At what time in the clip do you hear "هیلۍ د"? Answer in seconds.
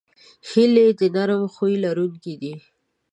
0.49-1.01